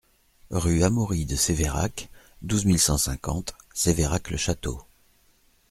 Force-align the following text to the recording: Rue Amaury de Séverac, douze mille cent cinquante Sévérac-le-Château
Rue 0.49 0.81
Amaury 0.83 1.25
de 1.27 1.35
Séverac, 1.35 2.09
douze 2.41 2.65
mille 2.65 2.79
cent 2.79 2.97
cinquante 2.97 3.53
Sévérac-le-Château 3.75 4.81